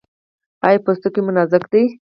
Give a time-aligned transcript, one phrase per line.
[0.65, 1.81] ایا پوستکی مو نازک دی؟